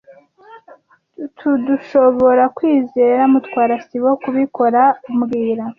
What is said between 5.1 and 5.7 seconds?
mbwira